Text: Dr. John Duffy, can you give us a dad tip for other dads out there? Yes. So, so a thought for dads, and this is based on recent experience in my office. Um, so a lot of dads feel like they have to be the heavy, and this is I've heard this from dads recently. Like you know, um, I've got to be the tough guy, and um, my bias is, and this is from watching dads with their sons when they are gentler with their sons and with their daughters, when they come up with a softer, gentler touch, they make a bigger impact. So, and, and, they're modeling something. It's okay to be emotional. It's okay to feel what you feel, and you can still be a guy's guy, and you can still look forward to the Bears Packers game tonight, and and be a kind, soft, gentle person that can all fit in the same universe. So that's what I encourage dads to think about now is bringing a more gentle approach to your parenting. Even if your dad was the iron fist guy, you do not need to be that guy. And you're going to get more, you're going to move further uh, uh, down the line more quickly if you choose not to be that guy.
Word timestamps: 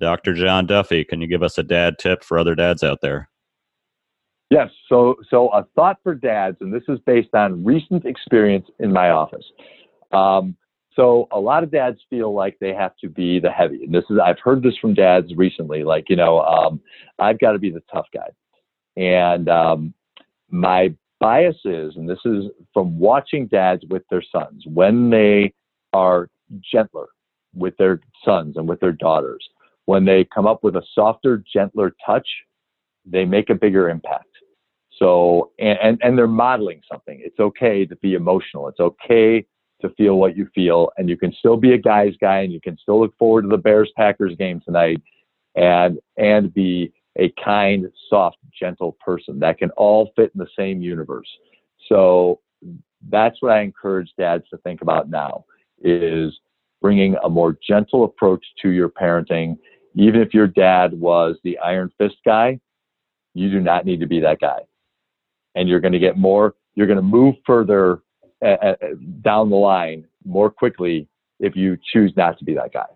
Dr. 0.00 0.34
John 0.34 0.66
Duffy, 0.66 1.04
can 1.04 1.20
you 1.20 1.26
give 1.26 1.42
us 1.42 1.58
a 1.58 1.62
dad 1.62 1.98
tip 1.98 2.24
for 2.24 2.38
other 2.38 2.54
dads 2.54 2.82
out 2.82 3.00
there? 3.00 3.28
Yes. 4.50 4.70
So, 4.88 5.16
so 5.30 5.48
a 5.48 5.64
thought 5.74 5.98
for 6.02 6.14
dads, 6.14 6.58
and 6.60 6.72
this 6.72 6.82
is 6.88 6.98
based 7.06 7.34
on 7.34 7.64
recent 7.64 8.04
experience 8.04 8.66
in 8.78 8.92
my 8.92 9.10
office. 9.10 9.44
Um, 10.12 10.56
so 10.94 11.26
a 11.32 11.40
lot 11.40 11.64
of 11.64 11.70
dads 11.70 11.98
feel 12.08 12.32
like 12.32 12.56
they 12.60 12.72
have 12.72 12.96
to 12.98 13.08
be 13.08 13.40
the 13.40 13.50
heavy, 13.50 13.84
and 13.84 13.94
this 13.94 14.04
is 14.10 14.18
I've 14.22 14.38
heard 14.38 14.62
this 14.62 14.76
from 14.80 14.94
dads 14.94 15.34
recently. 15.34 15.82
Like 15.82 16.08
you 16.08 16.16
know, 16.16 16.40
um, 16.42 16.80
I've 17.18 17.40
got 17.40 17.52
to 17.52 17.58
be 17.58 17.70
the 17.70 17.82
tough 17.92 18.06
guy, 18.14 18.28
and 18.96 19.48
um, 19.48 19.94
my 20.50 20.94
bias 21.18 21.56
is, 21.64 21.96
and 21.96 22.08
this 22.08 22.20
is 22.24 22.44
from 22.72 22.98
watching 22.98 23.46
dads 23.48 23.82
with 23.90 24.02
their 24.08 24.22
sons 24.22 24.62
when 24.66 25.10
they 25.10 25.52
are 25.92 26.28
gentler 26.60 27.06
with 27.54 27.76
their 27.76 28.00
sons 28.24 28.56
and 28.56 28.68
with 28.68 28.78
their 28.80 28.92
daughters, 28.92 29.44
when 29.86 30.04
they 30.04 30.24
come 30.34 30.46
up 30.46 30.64
with 30.64 30.76
a 30.76 30.82
softer, 30.94 31.42
gentler 31.52 31.94
touch, 32.04 32.26
they 33.04 33.24
make 33.24 33.50
a 33.50 33.54
bigger 33.54 33.88
impact. 33.88 34.28
So, 34.98 35.50
and, 35.58 35.98
and, 36.02 36.16
they're 36.16 36.28
modeling 36.28 36.80
something. 36.90 37.20
It's 37.22 37.40
okay 37.40 37.84
to 37.84 37.96
be 37.96 38.14
emotional. 38.14 38.68
It's 38.68 38.78
okay 38.78 39.44
to 39.80 39.88
feel 39.96 40.16
what 40.16 40.36
you 40.36 40.48
feel, 40.54 40.90
and 40.96 41.08
you 41.08 41.16
can 41.16 41.32
still 41.32 41.56
be 41.56 41.72
a 41.72 41.78
guy's 41.78 42.14
guy, 42.20 42.40
and 42.40 42.52
you 42.52 42.60
can 42.60 42.78
still 42.78 43.00
look 43.00 43.16
forward 43.18 43.42
to 43.42 43.48
the 43.48 43.56
Bears 43.56 43.90
Packers 43.96 44.36
game 44.38 44.60
tonight, 44.64 45.02
and 45.56 45.98
and 46.16 46.54
be 46.54 46.92
a 47.18 47.32
kind, 47.44 47.86
soft, 48.08 48.38
gentle 48.58 48.96
person 49.04 49.38
that 49.40 49.58
can 49.58 49.70
all 49.70 50.12
fit 50.16 50.30
in 50.34 50.38
the 50.38 50.48
same 50.56 50.80
universe. 50.80 51.28
So 51.88 52.40
that's 53.08 53.40
what 53.40 53.52
I 53.52 53.60
encourage 53.60 54.10
dads 54.18 54.44
to 54.50 54.58
think 54.58 54.82
about 54.82 55.10
now 55.10 55.44
is 55.82 56.32
bringing 56.80 57.16
a 57.22 57.28
more 57.28 57.56
gentle 57.66 58.04
approach 58.04 58.44
to 58.62 58.70
your 58.70 58.88
parenting. 58.88 59.58
Even 59.94 60.20
if 60.20 60.34
your 60.34 60.46
dad 60.46 60.92
was 60.92 61.36
the 61.44 61.58
iron 61.58 61.90
fist 61.98 62.16
guy, 62.24 62.60
you 63.34 63.50
do 63.50 63.60
not 63.60 63.84
need 63.84 64.00
to 64.00 64.06
be 64.06 64.20
that 64.20 64.40
guy. 64.40 64.60
And 65.54 65.68
you're 65.68 65.80
going 65.80 65.92
to 65.92 65.98
get 65.98 66.16
more, 66.16 66.54
you're 66.74 66.86
going 66.86 66.96
to 66.96 67.02
move 67.02 67.36
further 67.46 68.00
uh, 68.44 68.48
uh, 68.48 68.74
down 69.22 69.50
the 69.50 69.56
line 69.56 70.06
more 70.24 70.50
quickly 70.50 71.08
if 71.40 71.54
you 71.54 71.78
choose 71.92 72.12
not 72.16 72.38
to 72.38 72.44
be 72.44 72.54
that 72.54 72.72
guy. 72.72 72.86